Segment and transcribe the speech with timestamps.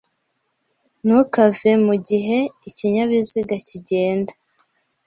[1.03, 2.37] Ntukave mugihe
[2.69, 4.33] ikinyabiziga kigenda.